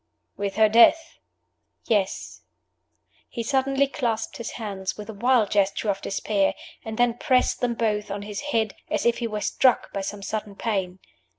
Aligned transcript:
"With 0.35 0.55
her 0.55 0.67
death?" 0.67 1.19
"Yes." 1.85 2.41
He 3.29 3.43
suddenly 3.43 3.85
clasped 3.85 4.37
his 4.37 4.53
hands 4.53 4.97
with 4.97 5.11
a 5.11 5.13
wild 5.13 5.51
gesture 5.51 5.91
of 5.91 6.01
despair, 6.01 6.55
and 6.83 6.97
then 6.97 7.19
pressed 7.19 7.61
them 7.61 7.75
both 7.75 8.09
on 8.09 8.23
his 8.23 8.39
head, 8.49 8.73
as 8.89 9.05
if 9.05 9.19
he 9.19 9.27
were 9.27 9.41
struck 9.41 9.93
by 9.93 10.01
some 10.01 10.23
sudden 10.23 10.55
pain. 10.55 10.97